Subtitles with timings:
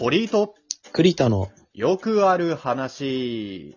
[0.00, 0.54] 堀井と
[0.94, 3.76] 栗田の、よくある話。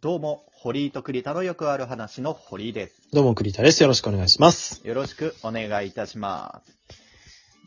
[0.00, 3.02] どうも、堀井と栗田のよくある話の堀井です。
[3.12, 3.82] どうも栗田です。
[3.82, 4.80] よろしくお願いします。
[4.88, 6.72] よろしくお願いいたします。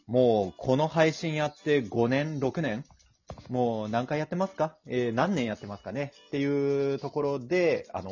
[0.08, 2.84] もう、この配信やって5年、6年？
[3.50, 4.78] もう何回やってますか？
[4.88, 6.14] えー何年やってますかね？
[6.30, 8.12] っていうところで、あのー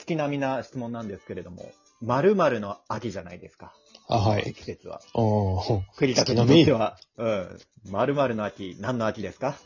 [0.00, 1.70] 月並みな質問なんですけれども、
[2.02, 3.72] 〇〇の秋じゃないですか。
[4.08, 4.52] あ、はい。
[4.54, 5.00] 季節は。
[5.14, 7.60] おー、栗田君にとっては、うん。
[7.90, 9.56] 〇〇の秋、何の秋ですか？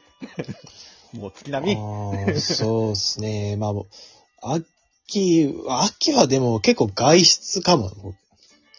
[1.12, 3.56] もう月並みそうですね。
[3.56, 3.72] ま
[4.42, 4.54] あ、
[5.06, 8.14] 秋、秋はでも結構外出かも。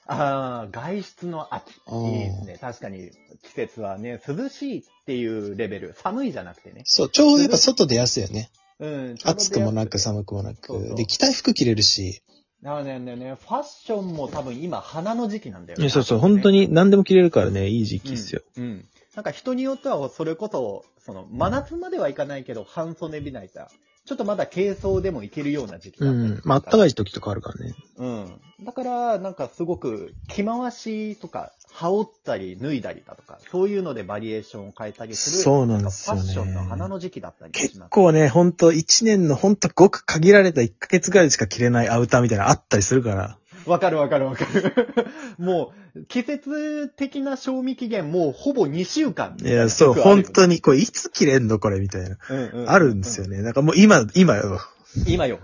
[0.06, 1.66] ああ、外出の秋。
[1.88, 2.58] うんいいですね。
[2.60, 3.12] 確かに、
[3.44, 5.96] 季節はね、涼しいっていうレベル。
[6.02, 6.82] 寒いじゃなくてね。
[6.86, 8.50] そう、ちょうどやっぱ外出やすいよね。
[8.80, 9.16] うん。
[9.24, 10.12] 暑くもなくさ。
[10.12, 10.96] 寒くもなそうそうく。
[10.96, 12.22] で、着たい服着れるし。
[12.62, 15.90] ね、ね、ファッションも多分今、花の時期なんだよね。
[15.90, 18.42] そうそう、本当に何でも着れるからね、いい時期っすよ。
[18.58, 18.64] うん。
[18.64, 18.90] うん。
[19.16, 23.70] なんか人によっては、それこそ、その、真夏まではいかないけど、半袖びないさ、
[24.10, 26.42] ちょっとまだ軽装でもいけるような時期だうったりん。
[26.44, 27.76] まあ、あったかい時とかあるからね。
[28.00, 28.42] うん。
[28.66, 37.72] だから、なんかすごく、着回しとか、羽織ったり脱いだりだとか、そういうのでバリエーションを変えたりする、そうなんですよねかファッションの花の時期だったりします。
[37.78, 43.38] 結構ね、ほんと一年のほんとごく限られた1ヶ月ぐらいしか着れないアウターみたいなのあったりするから。
[43.70, 44.74] わかるわかるわかる。
[45.38, 49.38] もう、季節的な賞味期限、もうほぼ2週間。
[49.42, 52.10] いや、そう、本当に、これいつ着れんのこれみたいな。
[52.10, 53.28] にあるんですよ。
[53.28, 53.42] ね。
[53.42, 54.60] なんかもう今、今よ。
[55.08, 55.40] 今よ。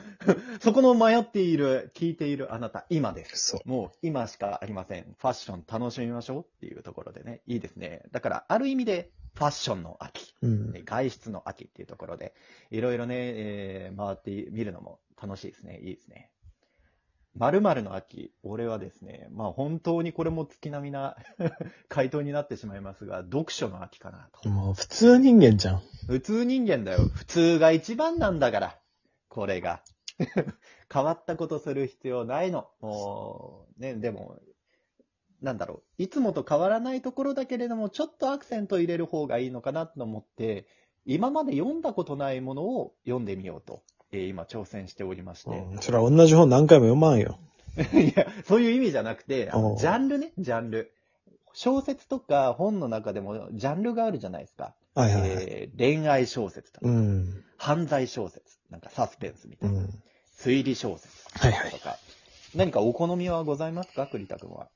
[0.60, 3.50] そこの迷っている、聞いているあなた、今です。
[3.50, 3.68] そう。
[3.68, 5.04] もう今しかありません。
[5.04, 8.02] ファッション楽しみましょうっていうところでね、いいですね。
[8.12, 10.34] だから、ある意味で、ファッションの秋。
[10.40, 10.72] うん。
[10.72, 12.34] ね外出の秋っていうところで、
[12.70, 15.78] いろいろね、えー回ってみるのも楽しいですね。
[15.82, 16.30] いいですね。
[17.38, 21.16] 〇〇の秋、俺はですね、まあ本当にこれも月並みな
[21.88, 24.48] 回答になってしまいますが、読書の秋かなと。
[24.48, 25.82] もう普通人間じゃん。
[26.06, 26.98] 普通人間だよ。
[27.14, 28.80] 普通が一番なんだから。
[29.28, 29.82] これが。
[30.92, 32.68] 変わったことする必要ないの。
[32.80, 34.40] もう、ね、でも、
[35.42, 36.02] なんだろう。
[36.02, 40.66] いつもと変わらないところだけれども、ちょっとアクセント入れる方がいいのかなと思って、
[41.04, 45.50] 今まで読んだことないものを読んでみようと、えー今挑戦しておりまして。
[45.50, 47.38] うんそれは同じ本何回も読まんよ。
[47.76, 50.92] いや、そういう意味じゃなくて、あのおうジャンルね、ジャンル。
[51.52, 54.74] 小説とか本の中でもジャンルがあるじゃないですか。
[54.94, 55.44] はいはいはい。
[55.48, 57.44] えー恋愛小説とか、うん。
[57.58, 60.02] 犯罪小説、なんかサスペンスみたいな、うん。
[60.38, 61.08] 推理小説
[61.38, 61.96] はいはいとか、
[62.54, 64.06] 何かお好みはございますか？
[64.06, 64.68] 栗田君は。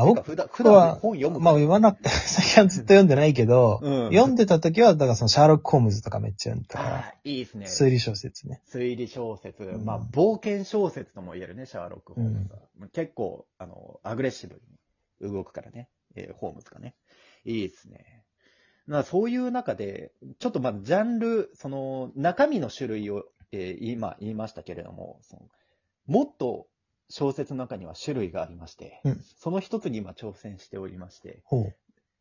[0.00, 7.66] あ、なんか普段、普段は本読むまあ読まなくて、 最近はずっと読んでないけど、うん読んでた時は、だからそのシャーロック・ホームズとかめっちゃ読んでたから、ああ、いいですね。
[7.66, 8.62] 推理小説ね。
[8.72, 12.60] 推理小説、んまあ、冒険小説とも言えるね、シャーロック・ホームズは。
[12.78, 14.60] まあ結構、あの、アグレッシブ
[15.20, 16.94] に動くからね、えーホームズがね。
[17.44, 18.24] いいですね。
[18.86, 25.42] まあ、そういう中で、ちょっとまあ、ジャンル、その、中身の種類を、えー今言いましたけれども、その
[26.08, 26.66] もっと
[27.10, 31.74] 小説の中には種類がありまして、うんその一つに今挑戦しておりまして、ほう。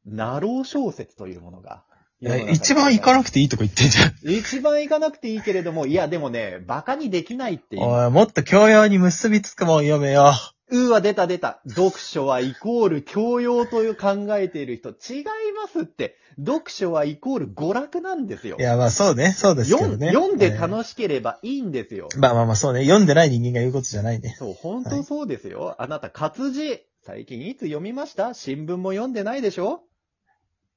[0.05, 1.83] ナロー小説というものが。
[2.21, 4.13] え一番行かなくくていいとこ言ってんじゃん。
[4.23, 7.83] 一番行かなくていいけれども、いやでもね、バカにできないっていう。
[7.83, 10.33] おい、もっと教養に結びつくもん読めよ。
[10.69, 11.61] うーわ、出た出た。
[11.67, 15.23] 読書はイコール教養という考えている人、違い
[15.55, 16.17] ますって。
[16.37, 18.61] 読書はイコール娯楽なんですよい。
[18.61, 20.11] や、まあそうね、そうですけ読んどね。
[20.11, 22.09] 読んでし楽しければいいんですよ。
[22.17, 24.35] まあまあまあそうね、読んでない人間が言うことじゃないね。
[24.37, 25.75] そう、本当そうですよ。
[25.79, 28.33] あなた、活字、最近いつ読みました？
[28.33, 29.81] 新聞も読んでないでしょ？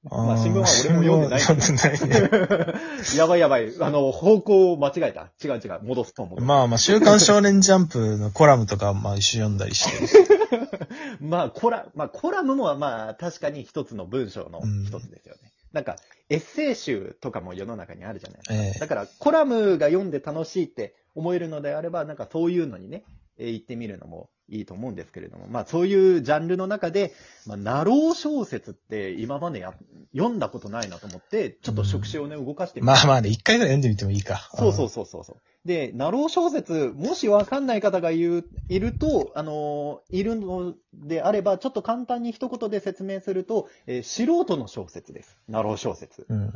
[0.03, 2.75] まあ新聞は俺も読んでない読ん でないね。
[3.17, 3.71] やばいやばい。
[3.81, 5.31] あの、方向を間違えた。
[5.45, 5.81] 違う違う。
[5.83, 6.41] 戻すと思う。
[6.41, 10.39] まあまあ、週刊少年ジャンプのコラムとか、まあ一緒読んだりして。
[11.21, 15.53] まあ、コラ、まあ、コラムもまあ、確かに一つの文章の一つですよね。
[15.73, 15.97] なんか、
[16.31, 18.55] エッセイ集とかも世の中にあるじゃないですか。
[18.55, 23.05] ええだから、コラムが読んで楽しいって思えるのであれば、なんかそういうのにね、
[23.39, 27.15] えー行ってみるのもいいと思うんですけれども、まあそういうジャンルの中で、
[27.47, 29.75] まあ、なろう小説って今までや
[30.15, 34.51] 読んだことないなと思って、ちょっと触手をね、動かしてみたまあまあね、一回ぐらい読んでみてもいいか。
[34.57, 35.37] そうそうそうそう。
[35.65, 45.39] で、なろう小説、もしわかんない方が言う、いると、あのーいるのであれば、ちょっと簡単に一言で説明すると、えー素人の小説です。
[45.49, 46.27] なろう小説。
[46.29, 46.37] うん。
[46.37, 46.55] うん。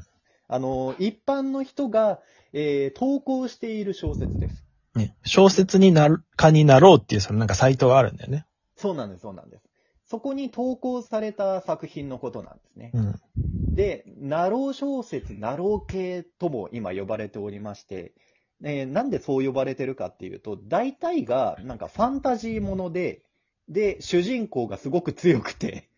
[0.49, 2.21] あのー一般の人が、
[2.53, 4.64] えー投稿している小説です。
[4.95, 8.47] ね、小説になる、かになろうっていう、そのなんかサイトがあるんだよね。
[8.77, 9.65] そうなんです、そうなんです。
[10.07, 12.91] そこに投稿された作品のことなんですね。
[12.95, 13.21] うん。
[13.75, 18.13] で、なろう小説、なろう系とも今呼ばれておりまして、
[18.63, 23.23] えーなんでそう呼ばれてるかっていうと、大体がなんかファンタジーもので、
[23.69, 25.89] で、主人公がすごく強くて、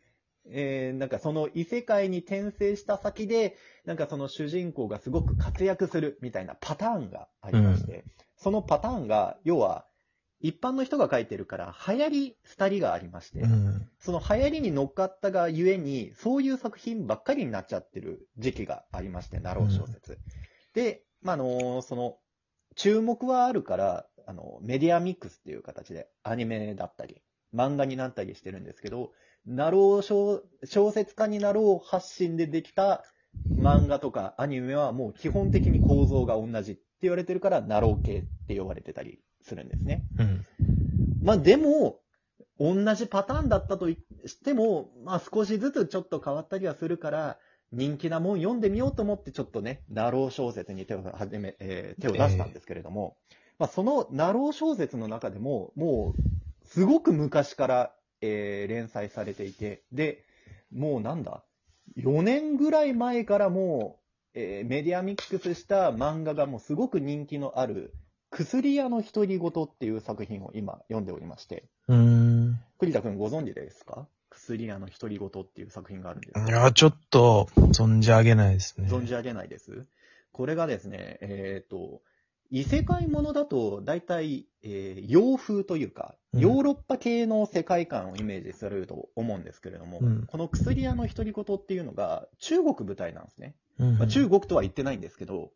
[0.50, 8.04] えー、なんかその異世界に転生した先で、なんかその主人公がすごく活躍するみたいなパターンがありまして、
[8.36, 9.86] そのパターンが、要は、
[10.40, 13.88] 一般の人が書いてるから、流行り廃りがありまして、うん。
[13.98, 20.18] その流行りに乗っかったがゆえに、そういう作品ばっかりになっちゃってる時期がありまして、ナロー小説。
[20.74, 22.18] で、まあ、あのその、
[22.74, 27.22] 注目はあるから、あの、メディアミックスっていう形で、アニメだったり、
[27.54, 29.12] 漫画になったりしてるんですけど、
[29.46, 33.04] なろう小小説家になろう発信でできた
[33.58, 40.04] 漫画とかアニメはもう基本的に構造が同じって言われてるから、なろう系って呼ばれてたりするんですね。
[40.18, 40.44] うん。
[41.22, 42.00] まあでも、
[42.58, 43.96] 同じパターンだったとし
[44.42, 47.38] ても、まあ少しずつちょっと変わったりはするから、
[47.72, 53.16] 人気なもん読んでみようと思ってちょっとね、なろう小説に手を始め、えー手を出したんですけれども、
[53.58, 57.92] まあそのナロー小説の中でも、もう、すごく昔から、
[58.26, 60.24] えー連載されていて、で、
[60.72, 61.42] もうなんだ、
[61.96, 64.00] 4年ぐらい前からも
[64.34, 67.94] う、えーメディアミックスした漫画がもうすごく人気のある、
[68.30, 72.60] 薬屋の独り言っていう作品を今読んでおりまして、うーん。
[72.78, 74.06] 栗田くんご存知ですか？
[74.30, 78.88] 薬屋の独り言っていう作品があるんですいや、ちょっと、存じ上げないですね。
[78.90, 79.86] 存じ上げないです。
[80.32, 82.02] これがですね、えっ、と、
[82.50, 86.40] 異世界ものだと、大体、えー洋風というか、うん。
[86.40, 90.26] ヨーロッパ系の世界観をイメージすると思うんですけれども、うん。
[90.26, 93.54] この薬屋の独り言っていうのが中国舞台なんですね。
[93.78, 95.50] うんまあ、中国とは言ってないんですけど、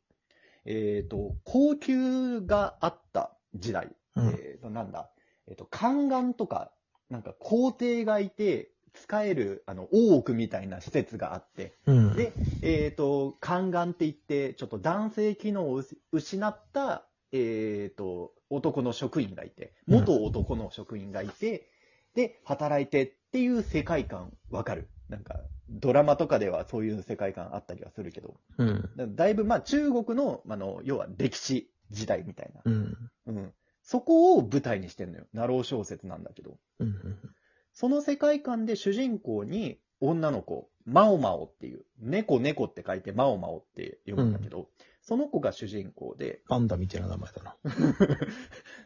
[0.65, 4.29] えっ、と、高級があった時代、うん。
[4.29, 5.11] えっ、と、なんだ、
[5.49, 6.71] えっ、と、宦官とか、
[7.09, 12.17] なんか皇帝がいて、使える、あの、大奥みたいな施設があって、うん。
[12.17, 12.33] で、
[12.63, 15.83] えっ、と、宦官って言って、ちょっと男性機能を
[16.13, 21.69] 失った、えっ、と、男の職員がいて、元男の職員がいて、
[22.15, 28.91] で、働いてっていう世界観、わかるなんか、ドラマとかではそういう世界観あったりはするけど、うん。
[28.97, 32.63] だだいぶ、まあ、中国の、あの、要は歴史時代みたいな。
[32.65, 33.11] うん。
[33.27, 33.53] うん。
[33.83, 35.27] そこを舞台にしてんのよ。
[35.33, 36.59] ナロー小説なんだけど。
[36.79, 37.19] うん。
[37.81, 44.69] その世界観で主人公に女の子、マオマオっていう、猫猫って書いてマオマオって読むんだけど、
[45.01, 47.57] その子が主人公で、パンダみたいな名前だな。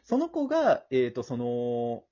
[0.05, 2.05] その子が、えっ、と、その、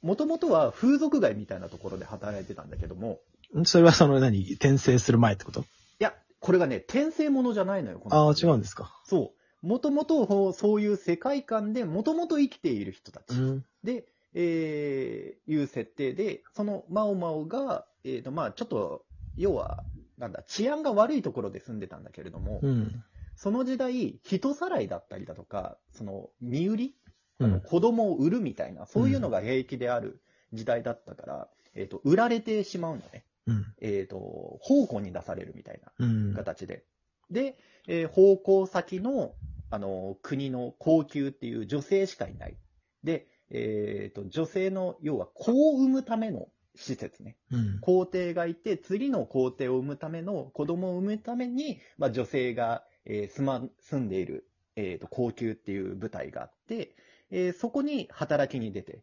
[0.00, 3.20] もともとは風俗街みたいなところで働いてたんだけども、
[3.66, 4.50] それはその何？
[4.54, 5.60] 転生する前ってこと？
[5.60, 5.64] い
[5.98, 8.98] や、これがね、転生ものじゃないのよ、ああ、人違うんですか。
[9.04, 9.66] そう。
[9.66, 13.36] もともとそういう世界観でもともと生きている人たち。
[13.36, 13.64] うん。
[13.84, 19.04] で、えー、いう設定で、そのマオマオが、えーと、まあちょっと、
[19.36, 19.84] 要は、
[20.18, 23.04] なんだ、治安が悪いところで住んでたんだけれども、うん。
[23.36, 26.94] その時代、人さらいだったりだとか、その、身売り、
[27.38, 27.46] うん。
[27.46, 30.20] あの子供を売るみたいな、そういうのが平気である
[30.52, 33.24] 時代だったから、えっ、と、売られてしまうんだね。
[33.46, 33.66] うん。
[33.80, 35.92] えっ、と、奉公に出されるみたいな。
[35.98, 36.34] うん。
[36.34, 36.84] 形で。
[37.30, 39.34] で、えー奉公先の、
[39.70, 42.56] あの、国の高級っていう女性しかいない。
[43.04, 47.36] で、えっ、と、女性の、要は子を産むための施設ね。
[47.50, 47.80] うん。
[47.80, 56.94] 皇帝がいて、次の皇帝を産むための、子供を産むために、まあ、女性が、えー住ま、住んでいる、えっ、と、高級っていう舞台があって、
[57.30, 59.02] えーそこに働きに出て、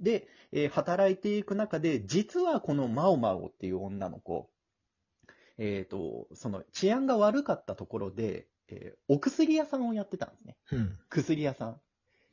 [0.00, 4.50] で、えー働いていく中で、実はこのマオマオっていう女の子、
[5.56, 10.56] えっ、と、その治安が悪かったところで、えーお薬屋さんをやってたんですね。
[10.72, 10.98] うん。
[11.08, 11.80] 薬屋さん。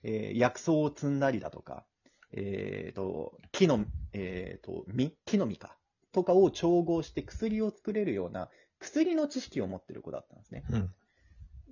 [0.06, 1.84] えー薬草を積んだりだとか、
[2.32, 5.78] えっ、と、木の、えっ、と、実、木の実か、
[6.12, 10.64] とかを調合して薬を作れるような薬の知識を持ってる子だったんですね。
[10.70, 10.94] うん。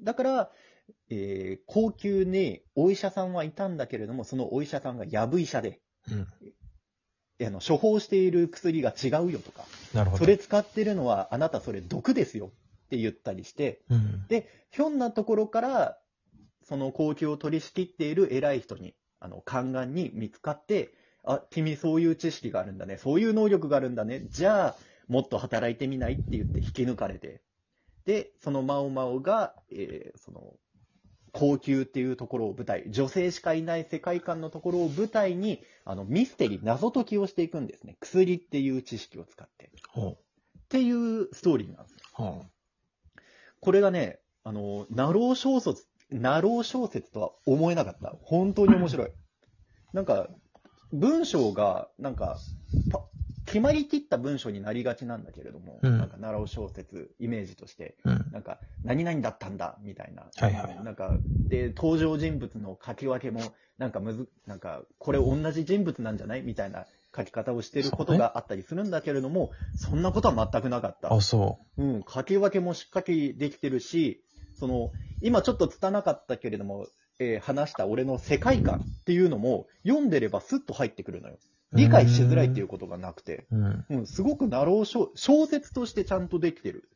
[0.02, 0.52] だから、
[1.10, 5.80] えー高級にお医者さんはいたんだけれども、そのお医者さんがやぶ医者で、
[6.12, 6.28] うん。
[7.46, 10.24] あの処方している薬が違うよとか、なるほど。
[10.24, 12.48] それ使ってるのはあなたそれ毒ですよ
[12.86, 14.28] って言ったりして、うん。
[14.28, 15.98] で、ひょんなところから、
[16.64, 20.94] その高級を取り仕切っている偉い人に、あの、宦官に見つかって、
[21.24, 22.98] あ、君そういう知識があるんだね。
[22.98, 24.26] そういう能力があるんだね。
[24.30, 24.76] じゃあ、
[25.08, 27.42] もっと働いてみないって言って引き抜かれて。
[28.06, 30.54] で、そのマオマオが、えーその、
[31.32, 37.98] 高級っていうところを舞台、女性しかいない世界観のところを舞台に、あの、ミステリー、謎解きをしていくんですね。
[38.00, 39.72] 薬っていう知識を使って。
[39.90, 40.16] ほっ
[40.70, 41.96] ていうストーリーなんです。
[41.96, 42.00] う。
[42.14, 42.46] ほ
[43.60, 48.16] これがね、あの、なろう小説、なろう小説とは思えなかった。
[48.22, 49.12] 本当に面白い。
[49.94, 50.30] なんか、
[50.92, 52.38] 文章が、なんか、
[52.90, 53.02] パ
[53.46, 58.28] 決まりきった文章になりがちなんだけれども、うんなんかなろう小説、イメージとして、うん。
[58.32, 60.30] なんか、何々だったんだ、みたいな。
[60.36, 63.42] はいはいなんか、で、登場人物の書き分けも、
[63.78, 66.42] なんかむず、なんか、これ同じ人物なんじゃない？
[66.44, 71.14] みたいな書き方をしてることがあったりするんだけれども、そ,、んなことは全くなかった。
[71.14, 74.92] あ、そうん、書き分けもしっかりできてるし、その、
[75.22, 76.88] 今ちょっと拙なかったけれども、
[77.20, 81.38] えー話した俺の世界観っていうのも、読んでればスッと入ってくるのよ。
[81.74, 81.78] う。
[81.78, 83.86] 理解しづらいっていうことがなくて、うん。
[83.90, 86.90] うん、すごくナロー小小説としてちゃんとできてる。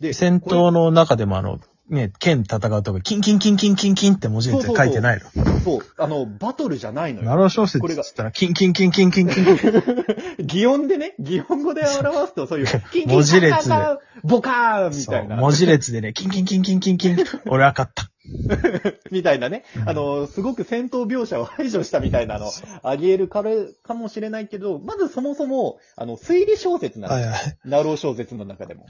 [0.00, 1.58] で、戦闘の中でもあの、
[1.90, 5.60] ね、剣戦うとこ、キンキンキンキンキンキンって文字列で書いてないの。
[5.60, 7.26] そう、あの、バトルじゃないのよ。
[7.26, 9.46] なろう小説って言ったら、キンキンキンキンキンキン。
[10.44, 15.36] 擬音でね、擬音語で表すと、そういう、キンキン文字列でカンカンカンボカーンみそう、たいな。
[15.36, 17.16] 文字列でね、キンキンキンキンキンキン。
[17.46, 18.10] 俺は勝った。
[19.10, 19.64] みたいなね。
[19.76, 22.50] うんあの、すごく戦闘描写を排除したみたいなの、
[22.82, 27.58] あり得るかれかもしれないけど、まずそもそも、あの、推理小説なんですはいはい。
[27.64, 28.86] なろう小説の中でも。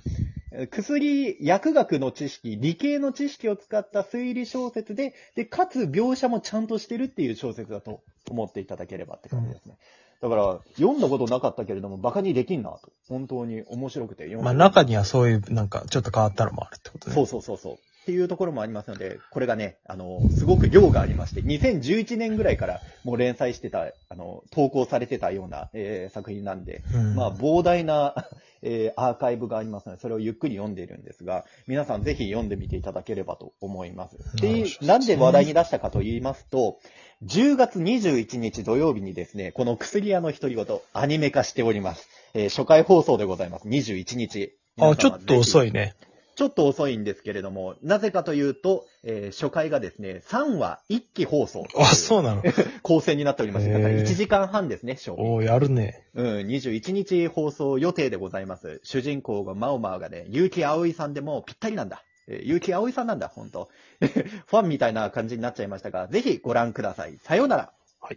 [0.53, 9.77] えー薬、薬学の知識、理系の知識を使った推理小説で、で、かつ描写もちゃんとしてるっていう小説だと思っていただければって感じですね。
[10.21, 12.81] だから、読んだことなかったけれども、バカにできんなと。
[13.09, 17.15] 本当に面白くて読んでまあ中にはそういう、なんか、ちょっと変わったのもあるってことね。
[17.15, 17.79] そうそうそうそう。
[18.09, 27.15] っていうところもありますので、これがね、あの、すごく量がありまして、2011年ぐらいからもう連載してた、あの、投稿されてたような、えー作品なんで、うん。
[27.17, 28.15] まあ、膨大な、
[28.63, 34.17] えーアーカイブがありますので、それをゆっくり読んでいるんですが、皆さんぜひ読んでみていただければと思います。
[34.41, 36.79] でなんで話題に出したかと言いますと、
[37.27, 42.09] 10月21日土曜日にですね、この薬屋の独り言、アニメ化しております。
[42.33, 43.69] えー初回放送でございます。
[43.69, 44.55] 21日。
[44.81, 45.69] あ、ちょっと遅い。
[45.69, 45.95] いね。
[46.39, 51.65] ちょっと遅いんですけれども、なぜかというと、えー初回がですね、3話1期放送。
[51.77, 52.43] あ、そうなの？
[52.85, 55.21] 構成になっておりまして、だから1時間半ですね、正味。
[55.21, 56.05] おー、やるね。
[56.15, 58.81] うん、21日放送予定でございます。
[58.85, 62.05] 主人公がマオマーがね、結城葵さんでもうぴったりなんだ。
[62.29, 63.69] えー結城葵さんなんだ、本当
[63.99, 67.19] ファンみたいな感じになっちゃいましたが、ぜひご覧ください。
[67.21, 67.73] さようなら。